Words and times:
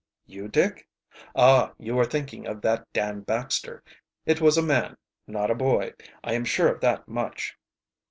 "You, 0.25 0.47
Dick? 0.47 0.89
Ah, 1.35 1.73
you 1.77 1.99
are 1.99 2.05
thinking 2.05 2.47
of 2.47 2.63
that 2.63 2.91
Dan 2.91 3.19
Baxter. 3.19 3.83
It 4.25 4.41
was 4.41 4.57
a 4.57 4.63
man, 4.63 4.97
not 5.27 5.51
a 5.51 5.53
boy; 5.55 5.93
I 6.23 6.33
am 6.33 6.43
sure 6.43 6.73
of 6.73 6.81
that 6.81 7.07
much." 7.07 7.55